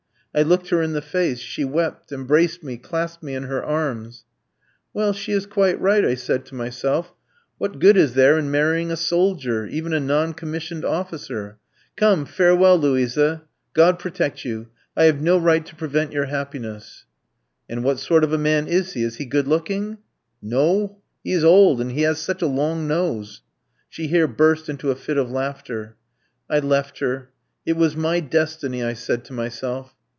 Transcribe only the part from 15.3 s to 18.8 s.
right to prevent your happiness.' "'And what sort of a man